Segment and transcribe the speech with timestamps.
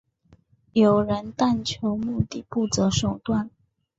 [0.73, 3.51] 有人但求目的不择手段。